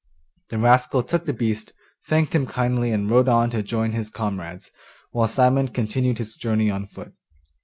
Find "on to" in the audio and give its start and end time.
3.29-3.61